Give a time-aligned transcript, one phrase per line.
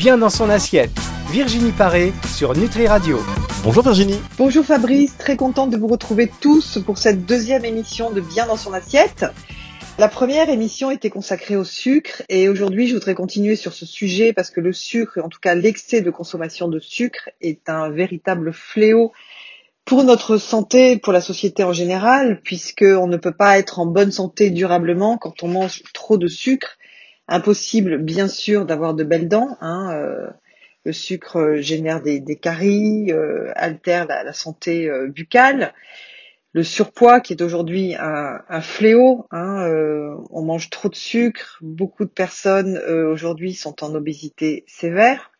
[0.00, 0.98] Bien dans son assiette.
[1.30, 3.18] Virginie Paré sur Nutri Radio.
[3.62, 4.18] Bonjour Virginie.
[4.38, 8.56] Bonjour Fabrice, très contente de vous retrouver tous pour cette deuxième émission de Bien dans
[8.56, 9.26] son assiette.
[9.98, 14.32] La première émission était consacrée au sucre et aujourd'hui je voudrais continuer sur ce sujet
[14.32, 18.54] parce que le sucre, en tout cas l'excès de consommation de sucre, est un véritable
[18.54, 19.12] fléau
[19.84, 24.12] pour notre santé, pour la société en général, puisqu'on ne peut pas être en bonne
[24.12, 26.78] santé durablement quand on mange trop de sucre.
[27.32, 29.56] Impossible, bien sûr, d'avoir de belles dents.
[29.60, 30.26] Hein, euh,
[30.84, 35.72] le sucre génère des, caries, euh, altère la, santé euh, buccale.
[36.52, 39.70] Le surpoids, qui est aujourd'hui un, fléau, hein,
[40.30, 41.58] on mange trop de sucre.
[41.60, 45.30] Beaucoup de personnes aujourd'hui sont en obésité sévère.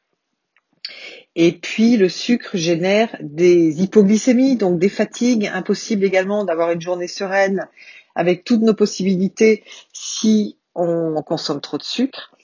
[1.34, 5.50] Et puis le sucre génère des hypoglycémies, donc des fatigues.
[5.52, 7.66] Impossible également d'avoir une journée sereine
[8.14, 12.34] avec toutes nos possibilités si on consomme trop de sucre.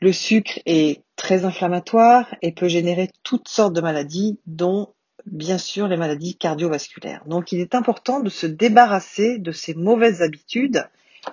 [0.00, 4.94] Le sucre est très inflammatoire et peut générer toutes sortes de maladies, dont
[5.26, 7.24] bien sûr les maladies cardiovasculaires.
[7.26, 10.88] Donc il est important de se débarrasser de ces mauvaises habitudes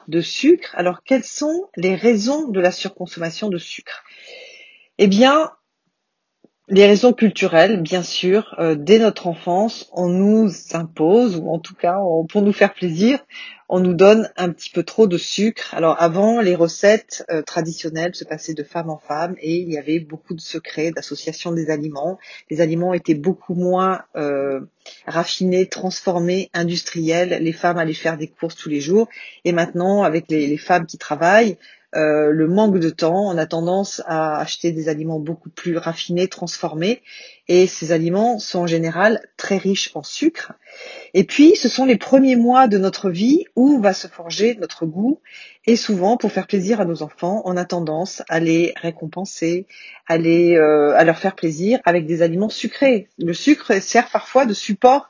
[0.07, 0.72] de sucre.
[0.73, 4.03] Alors quelles sont les raisons de la surconsommation de sucre?
[4.97, 5.52] Eh bien,
[6.67, 11.75] les raisons culturelles, bien sûr, euh, dès notre enfance, on nous impose, ou en tout
[11.75, 11.99] cas,
[12.30, 13.19] pour nous faire plaisir,
[13.69, 15.75] on nous donne un petit peu trop de sucre.
[15.75, 19.77] Alors avant, les recettes euh, traditionnelles se passaient de femme en femme et il y
[19.77, 22.17] avait beaucoup de secrets d'association des aliments.
[22.49, 24.61] Les aliments étaient beaucoup moins euh,
[25.05, 27.44] raffinés, transformés, industriels.
[27.44, 29.07] Les femmes allaient faire des courses tous les jours.
[29.45, 31.57] Et maintenant, avec les, les femmes qui travaillent,
[31.95, 36.27] euh, le manque de temps, on a tendance à acheter des aliments beaucoup plus raffinés,
[36.27, 37.01] transformés,
[37.47, 40.53] et ces aliments sont en général très riches en sucre.
[41.13, 44.85] Et puis, ce sont les premiers mois de notre vie où va se forger notre
[44.85, 45.19] goût,
[45.66, 49.66] et souvent, pour faire plaisir à nos enfants, on a tendance à les récompenser,
[50.07, 53.07] à, euh, à leur faire plaisir avec des aliments sucrés.
[53.17, 55.09] Le sucre sert parfois de support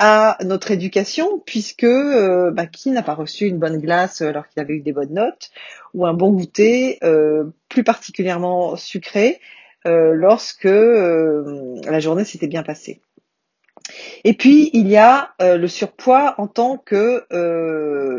[0.00, 4.62] à notre éducation, puisque euh, bah, qui n'a pas reçu une bonne glace alors qu'il
[4.62, 5.50] avait eu des bonnes notes,
[5.92, 9.40] ou un bon goûter, euh, plus particulièrement sucré,
[9.86, 13.00] euh, lorsque la journée s'était bien passée.
[14.22, 17.24] Et puis il y a le surpoids en tant que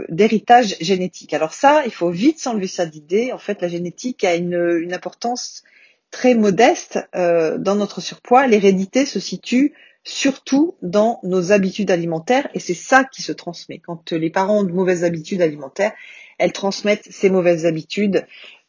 [0.09, 1.33] d'héritage génétique.
[1.33, 3.31] Alors ça, il faut vite s'enlever ça d'idée.
[3.33, 5.63] En fait, la génétique a une, une importance
[6.09, 8.47] très modeste dans notre surpoids.
[8.47, 13.79] L'hérédité se situe surtout dans nos habitudes alimentaires et c'est ça qui se transmet.
[13.79, 15.93] Quand les parents ont de mauvaises habitudes alimentaires,
[16.37, 18.25] elles transmettent ces mauvaises habitudes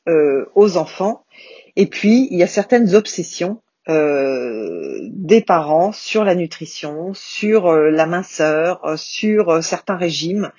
[0.08, 1.24] euh, aux enfants.
[1.76, 7.90] Et puis, il y a certaines obsessions euh, des parents sur la nutrition, sur euh,
[7.90, 10.50] la minceur, sur certains régimes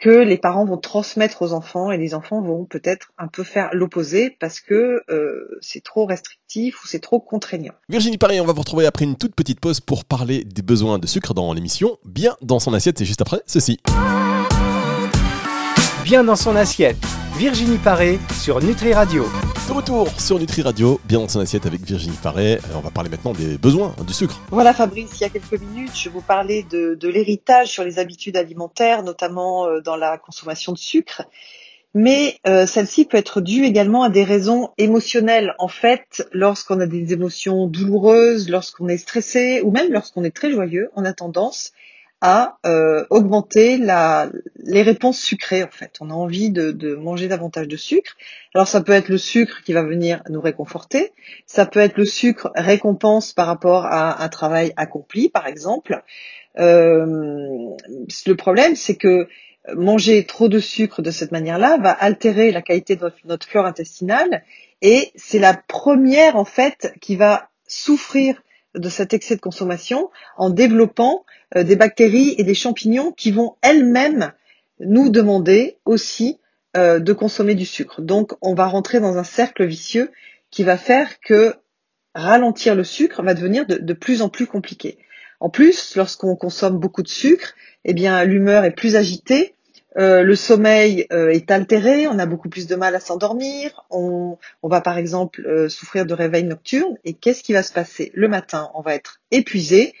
[0.00, 3.68] que les parents vont transmettre aux enfants et les enfants vont peut-être un peu faire
[3.72, 7.74] l'opposé parce que euh, c'est trop restrictif ou c'est trop contraignant.
[7.88, 10.98] Virginie Paris, on va vous retrouver après une toute petite pause pour parler des besoins
[10.98, 11.98] de sucre dans l'émission.
[12.04, 13.78] Bien dans son assiette, c'est juste après ceci.
[16.02, 16.96] Bien dans son assiette
[17.36, 19.26] Virginie Paré sur Nutri Radio.
[19.70, 22.54] De retour sur Nutri Radio, bien dans son assiette avec Virginie Paré.
[22.54, 24.40] Euh, on va parler maintenant des besoins du sucre.
[24.50, 28.36] Voilà Fabrice, il y a quelques minutes, je vous parlais de, l'héritage sur les habitudes
[28.36, 31.22] alimentaires, notamment euh, dans la consommation de sucre.
[31.94, 35.54] Mais euh, celle-ci peut être due également à des raisons émotionnelles.
[35.60, 40.50] En fait, lorsqu'on a des émotions douloureuses, lorsqu'on est stressé ou même lorsqu'on est très
[40.50, 41.70] joyeux, on a tendance
[42.20, 45.96] à euh, augmenter la, les réponses sucrées en fait.
[46.00, 48.16] On a envie de, de, manger davantage de sucre.
[48.54, 51.12] Alors ça peut être le sucre qui va venir nous réconforter,
[51.46, 56.02] ça peut être le sucre récompense par rapport à un travail accompli par exemple.
[56.58, 57.06] Euh,
[58.26, 59.28] le problème c'est que
[59.74, 64.42] manger trop de sucre de cette manière-là va altérer la qualité de notre flore intestinale
[64.82, 68.42] et c'est la première en fait qui va souffrir
[68.74, 71.24] de cet excès de consommation en développant
[71.56, 74.32] euh, des bactéries et des champignons qui vont elles-mêmes
[74.80, 76.38] nous demander aussi
[76.76, 78.00] euh, de consommer du sucre.
[78.00, 80.10] Donc on va rentrer dans un cercle vicieux
[80.50, 81.54] qui va faire que
[82.14, 84.98] ralentir le sucre va devenir de, plus en plus compliqué.
[85.40, 87.54] En plus, lorsqu'on consomme beaucoup de sucre,
[87.84, 89.54] eh bien l'humeur est plus agitée,
[89.98, 94.38] euh, le sommeil euh, est altéré, on a beaucoup plus de mal à s'endormir, on,
[94.62, 98.12] va par exemple euh, souffrir de réveil nocturne, et qu'est-ce qui va se passer?
[98.14, 99.94] Le matin, on va être épuisé,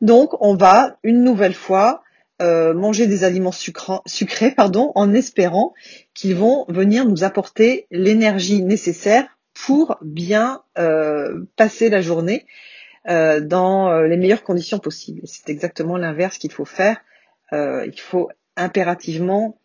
[0.00, 2.02] donc on va une nouvelle fois
[2.40, 5.72] manger des aliments sucrés pardon, en espérant
[6.12, 10.60] qu'ils vont venir nous apporter l'énergie nécessaire pour bien
[11.56, 12.44] passer la journée
[13.06, 15.22] dans les meilleures conditions possibles.
[15.24, 16.98] C'est exactement l'inverse qu'il faut faire.
[17.52, 19.56] il faut impérativement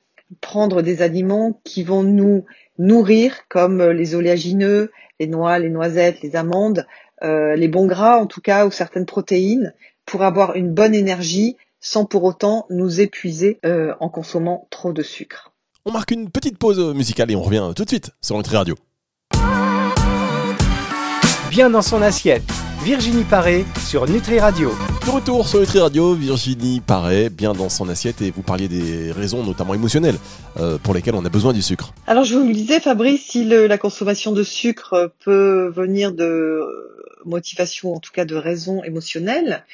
[0.42, 2.46] prendre des aliments qui vont nous
[2.78, 6.86] nourrir comme les oléagineux, les noix, les noisettes, les amandes,
[7.22, 9.74] les bons gras en tout cas ou certaines protéines
[10.06, 13.60] pour avoir une bonne énergie sans pour autant nous épuiser
[14.00, 15.52] en consommant trop de sucre.
[15.86, 18.76] On marque une petite pause musicale et on revient tout de suite sur Nutri Radio.
[21.50, 22.44] Bien dans son assiette,
[22.84, 24.72] Virginie Paré sur Nutri Radio.
[25.10, 29.12] De retour sur Nutri Radio, Virginie Paré, bien dans son assiette et vous parliez des
[29.12, 30.18] raisons notamment émotionnelles
[30.58, 31.94] euh, pour lesquelles on a besoin du sucre.
[32.06, 36.64] Alors je vous le disais Fabrice, si la consommation de sucre peut venir de
[37.26, 39.66] motivation, en tout cas de raisons émotionnelles,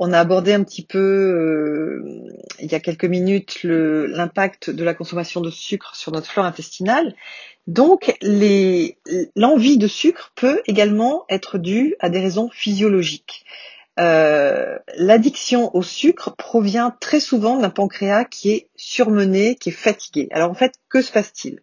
[0.00, 4.94] on a abordé un petit peu euh, il y a quelques minutes l'impact de la
[4.94, 7.14] consommation de sucre sur notre flore intestinale.
[7.68, 8.12] Donc
[9.36, 13.44] l'envie de sucre peut également être due à des raisons physiologiques.
[13.98, 20.28] Euh, l'addiction au sucre provient très souvent d'un pancréas qui est surmené, qui est fatigué.
[20.30, 21.60] Alors en fait, que se passe-t-il?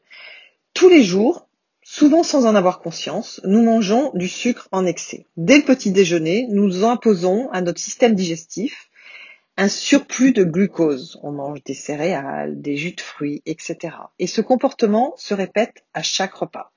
[0.74, 1.48] Tous les jours,
[1.90, 5.26] Souvent sans en avoir conscience, nous mangeons du sucre en excès.
[5.38, 8.90] Dès le petit déjeuner, nous imposons à notre système digestif
[9.56, 11.18] un surplus de glucose.
[11.24, 13.96] On mange des céréales, des jus de fruits, etc.
[14.20, 16.74] Et ce comportement se répète à chaque repas.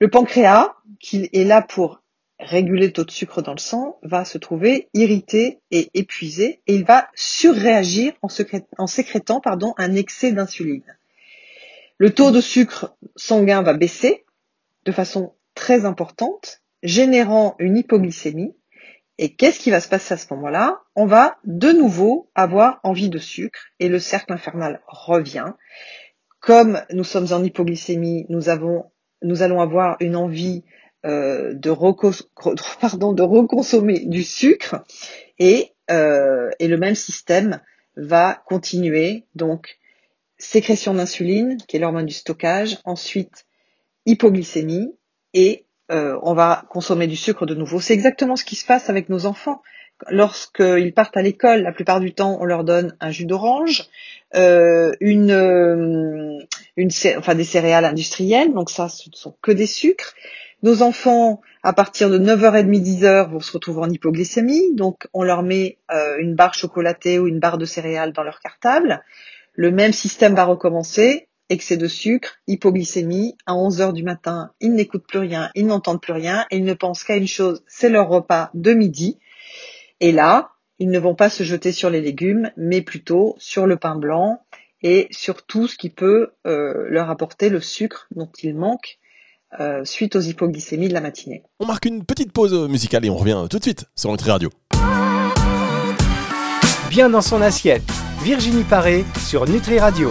[0.00, 1.99] Le pancréas, qui est là pour
[2.40, 6.74] réguler le taux de sucre dans le sang, va se trouver irrité et épuisé et
[6.74, 10.96] il va surréagir en, sécrétant pardon, un excès d'insuline.
[11.98, 14.24] Le taux de sucre sanguin va baisser
[14.86, 18.54] de façon très importante, générant une hypoglycémie.
[19.18, 20.80] Et qu'est-ce qui va se passer à ce moment-là?
[20.96, 25.52] On va de nouveau avoir envie de sucre et le cercle infernal revient.
[26.40, 28.90] Comme nous sommes en hypoglycémie, nous, avons,
[29.20, 30.64] nous allons avoir une envie
[31.06, 34.84] euh, de, reconsommer du sucre
[35.38, 37.60] et, euh, et le même système
[37.96, 39.24] va continuer.
[39.34, 39.78] Donc,
[40.36, 43.46] sécrétion d'insuline, qui est l'hormone du stockage, ensuite
[44.04, 44.94] hypoglycémie
[45.32, 47.80] et euh, on va consommer du sucre de nouveau.
[47.80, 49.62] C'est exactement ce qui se passe avec nos enfants.
[50.08, 53.84] Lorsqu'ils partent à l'école, la plupart du temps, on leur donne un jus d'orange,
[54.32, 56.46] une,
[56.76, 60.14] des céréales industrielles, donc ça, ce ne sont que des sucres.
[60.62, 65.42] Nos enfants, à partir de 9h30, 10h, vont se retrouver en hypoglycémie, donc on leur
[65.42, 65.78] met
[66.18, 69.02] une barre chocolatée ou une barre de céréales dans leur cartable.
[69.54, 71.28] Le même système va recommencer.
[71.48, 76.00] Excès de sucre, hypoglycémie, à 11 heures du matin, ils n'écoutent plus rien, ils n'entendent
[76.00, 79.18] plus rien, et ils ne pensent qu'à une chose, c'est leur repas de midi.
[79.98, 83.76] Et là, ils ne vont pas se jeter sur les légumes, mais plutôt sur le
[83.76, 84.42] pain blanc
[84.82, 88.98] et sur tout ce qui peut euh, leur apporter le sucre dont ils manquent
[89.58, 91.42] euh, suite aux hypoglycémies de la matinée.
[91.58, 94.50] On marque une petite pause musicale et on revient tout de suite sur Nutri Radio.
[96.90, 97.82] Bien dans son assiette,
[98.22, 100.10] Virginie Paré sur Nutri Radio.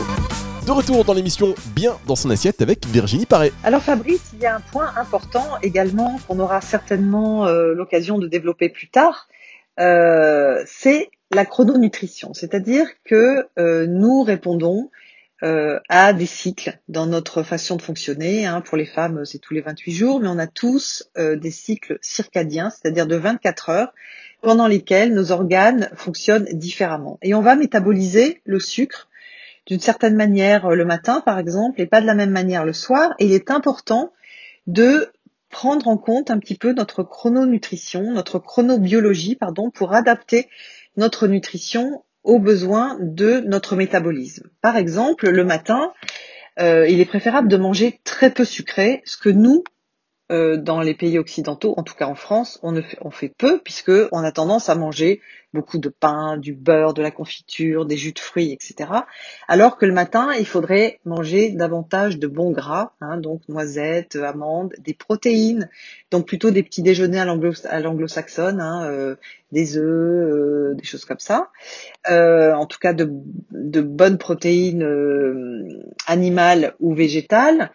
[0.65, 3.51] De retour dans l'émission Bien dans son assiette avec Virginie Paré.
[3.63, 8.27] Alors Fabrice, il y a un point important également qu'on aura certainement euh, l'occasion de
[8.27, 9.27] développer plus tard,
[9.79, 12.33] euh, c'est la chrononutrition.
[12.33, 14.89] C'est-à-dire que euh, nous répondons
[15.41, 18.45] à des cycles dans notre façon de fonctionner.
[18.45, 18.61] Hein.
[18.61, 22.69] Pour les femmes, c'est tous les 28 jours, mais on a tous des cycles circadiens,
[22.69, 23.93] c'est-à-dire de 24 heures,
[24.41, 27.17] pendant lesquels nos organes fonctionnent différemment.
[27.21, 29.09] Et on va métaboliser le sucre
[29.65, 32.73] d'une certaine manière euh, le matin, par exemple, et pas de la même manière le
[32.73, 33.13] soir.
[33.19, 34.11] Et il est important
[34.67, 35.11] de
[35.49, 40.47] prendre en compte un petit peu notre chrononutrition, notre chronobiologie, pardon, pour adapter
[40.97, 44.49] notre nutrition aux besoins de notre métabolisme.
[44.61, 45.93] Par exemple, le matin,
[46.59, 49.63] euh, il est préférable de manger très peu sucré, ce que nous,
[50.31, 53.33] euh, dans les pays occidentaux, en tout cas en France, on, ne fait, on fait
[53.35, 55.21] peu puisque on a tendance à manger
[55.55, 58.91] beaucoup de pain, du beurre, de la confiture, des jus de fruits, etc.
[59.47, 64.75] Alors que le matin, il faudrait manger davantage de bons gras, hein, donc noisettes, amandes,
[64.77, 65.67] des protéines,
[66.11, 69.15] donc plutôt des petits déjeuners à l'anglo-saxonne, hein, euh,
[69.51, 71.49] des œufs, euh, des choses comme ça.
[72.07, 73.09] en tout cas, de,
[73.49, 74.85] de bonnes protéines
[76.05, 77.71] animales ou végétales.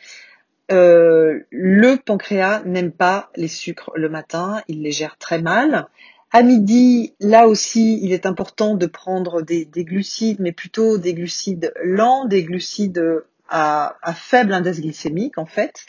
[0.72, 5.86] Euh, le pancréas n'aime pas les sucres le matin, il les gère très mal.
[6.32, 11.72] À midi, là aussi, il est important de prendre des, glucides, mais plutôt des glucides
[11.84, 15.86] lents, des glucides à, faible index glycémique en fait.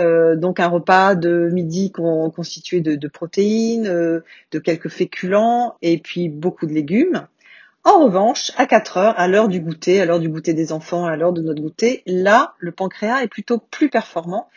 [0.00, 6.28] Euh, donc un repas de midi constitué de, protéines, euh, de quelques féculents et puis
[6.28, 7.28] beaucoup de légumes.
[7.84, 11.04] En revanche, à 4 heures, à l'heure du goûter, à l'heure du goûter des enfants,
[11.04, 14.48] à l'heure de notre goûter, là, le pancréas est plutôt plus performant.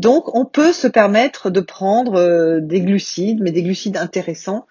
[0.00, 4.66] Donc, on peut se permettre de prendre euh, des glucides, mais des glucides intéressants,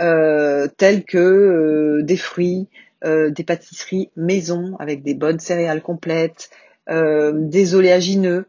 [0.00, 2.68] euh, tels que euh, des fruits,
[3.04, 6.50] des pâtisseries maison avec des bonnes céréales complètes,
[6.88, 8.48] des oléagineux,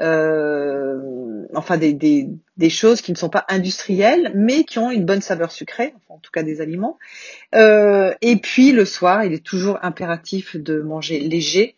[0.00, 5.50] euh, enfin des, choses qui ne sont pas industrielles, mais qui ont une bonne saveur
[5.52, 6.98] sucrée, en tout cas des aliments.
[7.54, 11.76] Euh, et puis le soir, il est toujours impératif de manger léger,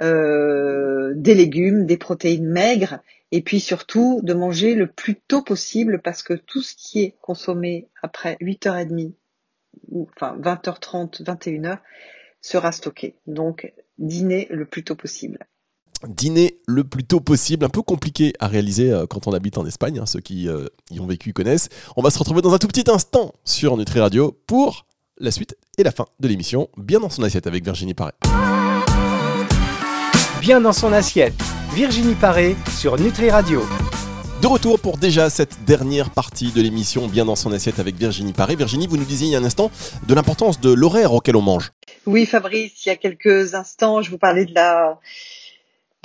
[0.00, 3.00] euh, des légumes, des protéines maigres,
[3.32, 7.14] et puis surtout de manger le plus tôt possible parce que tout ce qui est
[7.20, 9.12] consommé après 8h30
[9.90, 11.78] ou enfin 20h30, 21h
[12.40, 13.16] sera stocké.
[13.26, 15.46] Donc dîner le plus tôt possible
[16.06, 19.66] dîner le plus tôt possible, un peu compliqué à réaliser euh, quand on habite en
[19.66, 21.68] Espagne, hein, ceux qui euh, y ont vécu connaissent.
[21.96, 24.86] On va se retrouver dans un tout petit instant sur Nutri Radio pour
[25.18, 28.12] la suite et la fin de l'émission, bien dans son assiette avec Virginie Paré.
[30.40, 31.34] Bien dans son assiette,
[31.74, 33.62] Virginie Paré sur Nutri Radio.
[34.40, 38.32] De retour pour déjà cette dernière partie de l'émission Bien dans son assiette avec Virginie
[38.32, 38.54] Paré.
[38.54, 39.72] Virginie, vous nous disiez il y a un instant
[40.06, 41.72] de l'importance de l'horaire auquel on mange.
[42.06, 45.00] Oui, Fabrice, il y a quelques instants, je vous parlais de la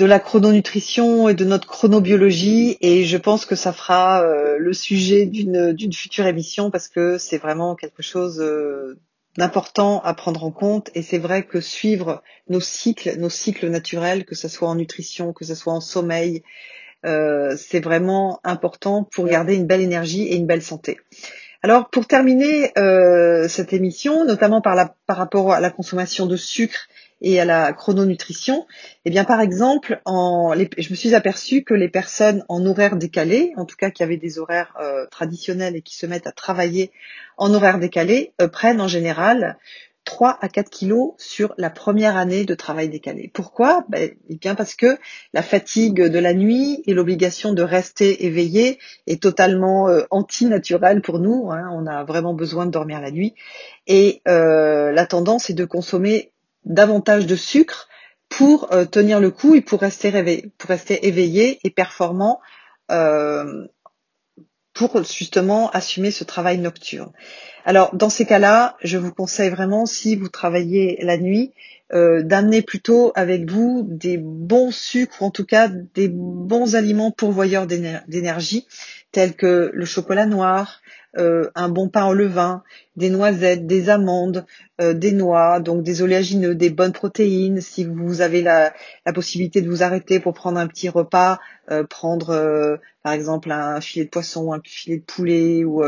[0.03, 4.73] de la chrononutrition et de notre chronobiologie et je pense que ça fera euh, le
[4.73, 8.99] sujet d'une future émission parce que c'est vraiment quelque chose euh,
[9.37, 14.25] d'important à prendre en compte et c'est vrai que suivre nos cycles, nos cycles naturels,
[14.25, 16.43] que ce soit en nutrition, que ce soit en sommeil,
[17.05, 20.99] euh, c'est vraiment important pour garder une belle énergie et une belle santé.
[21.61, 22.73] Alors pour terminer
[23.47, 26.89] cette émission, notamment par, la, par rapport à la consommation de sucre
[27.23, 28.67] et à la chrononutrition,
[29.05, 33.65] eh bien par exemple, je me suis aperçue que les personnes en horaire décalé, en
[33.65, 36.91] tout cas qui avaient des horaires euh, traditionnels et qui se mettent à travailler
[37.37, 39.57] en horaire décalé, euh, prennent en général
[40.05, 43.31] 3 à 4 kilos sur la première année de travail décalé.
[43.33, 43.85] Pourquoi?
[43.87, 44.97] Ben, Eh bien parce que
[45.33, 51.19] la fatigue de la nuit et l'obligation de rester éveillé est totalement euh, anti-naturelle pour
[51.19, 51.51] nous.
[51.51, 51.69] Hein.
[51.71, 53.33] On a vraiment besoin de dormir la nuit.
[53.87, 56.32] Et euh, la tendance est de consommer
[56.65, 57.87] davantage de sucre
[58.29, 60.51] pour euh, tenir le coup et pour rester, réveillé,
[61.01, 62.41] éveillé et performant
[62.91, 63.67] euh,
[64.73, 67.11] pour justement assumer ce travail nocturne.
[67.65, 71.53] Alors dans ces cas-là, je vous conseille vraiment, si vous travaillez la nuit,
[71.93, 77.11] euh, d'amener plutôt avec vous des bons sucres, ou en tout cas des bons aliments
[77.11, 78.65] pourvoyeurs d'énergie,
[79.11, 80.81] tels que le chocolat noir,
[81.19, 82.63] euh, un bon pain au levain,
[82.95, 84.43] des noisettes, des amandes,
[84.81, 87.61] euh, des noix, donc des oléagineux, des bonnes protéines.
[87.61, 88.73] Si vous avez la,
[89.13, 91.39] possibilité de vous arrêter pour prendre un petit repas,
[91.89, 95.83] prendre par exemple un filet de poisson, un filet de poulet, ou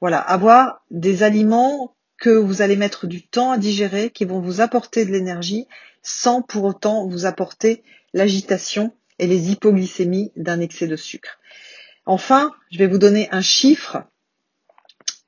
[0.00, 4.60] voilà, avoir des aliments que vous allez mettre du temps à digérer, qui vont vous
[4.60, 5.66] apporter de l'énergie,
[6.02, 7.82] sans pour autant vous apporter
[8.14, 11.38] l'agitation et les hypoglycémies d'un excès de sucre.
[12.06, 14.04] Enfin, je vais vous donner un chiffre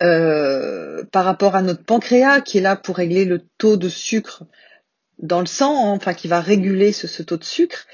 [0.03, 4.45] euh, par rapport à notre pancréas qui est là pour régler le taux de sucre
[5.19, 7.87] dans le sang, hein, enfin qui va réguler ce, taux de sucre.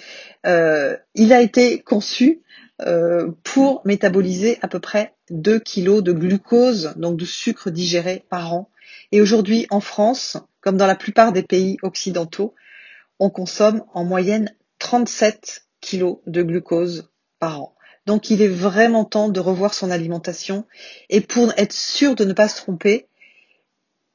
[0.47, 2.43] Euh, il a été conçu
[2.87, 8.55] euh, pour métaboliser à peu près 2 kg de glucose, donc de sucre digéré par
[8.55, 8.71] an.
[9.13, 12.55] Et aujourd'hui, en France, comme dans la plupart des pays occidentaux,
[13.19, 17.75] on consomme en moyenne 37 kg de glucose par an.
[18.07, 20.67] Donc il est vraiment temps de revoir son alimentation.
[21.11, 23.07] Et pour être sûr de ne pas se tromper,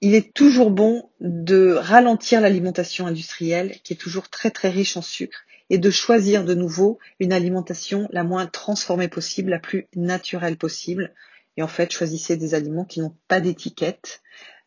[0.01, 5.01] il est toujours bon de ralentir l'alimentation industrielle, qui est toujours très très riche en
[5.01, 10.57] sucre, et de choisir de nouveau une alimentation la moins transformée possible, la plus naturelle
[10.57, 11.13] possible.
[11.57, 14.21] Et en fait, choisissez des aliments qui n'ont pas d'étiquette,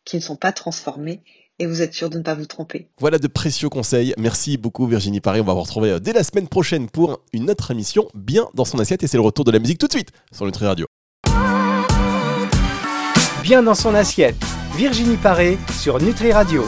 [0.05, 1.23] qui ne sont pas transformés
[1.59, 2.87] et vous êtes sûr de ne pas vous tromper.
[2.99, 4.13] Voilà de précieux conseils.
[4.17, 5.41] Merci beaucoup Virginie Paris.
[5.41, 8.65] On va vous retrouver euh, dès la semaine prochaine pour une autre émission bien dans
[8.65, 10.87] son assiette et c'est le retour de la musique tout de suite sur Nutri Radio.
[13.43, 14.35] Bien dans son assiette.
[14.75, 16.63] Virginie Paré sur Nutri Radio.